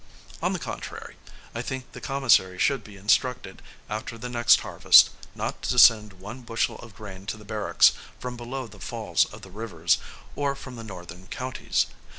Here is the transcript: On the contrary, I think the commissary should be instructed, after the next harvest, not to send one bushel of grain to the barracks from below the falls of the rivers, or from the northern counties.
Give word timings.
On 0.41 0.51
the 0.51 0.57
contrary, 0.57 1.15
I 1.53 1.61
think 1.61 1.91
the 1.91 2.01
commissary 2.01 2.57
should 2.57 2.83
be 2.83 2.97
instructed, 2.97 3.61
after 3.87 4.17
the 4.17 4.29
next 4.29 4.61
harvest, 4.61 5.11
not 5.35 5.61
to 5.61 5.77
send 5.77 6.13
one 6.13 6.41
bushel 6.41 6.79
of 6.79 6.95
grain 6.95 7.27
to 7.27 7.37
the 7.37 7.45
barracks 7.45 7.91
from 8.19 8.35
below 8.35 8.65
the 8.65 8.79
falls 8.79 9.25
of 9.25 9.43
the 9.43 9.51
rivers, 9.51 9.99
or 10.35 10.55
from 10.55 10.75
the 10.75 10.83
northern 10.83 11.27
counties. 11.27 11.85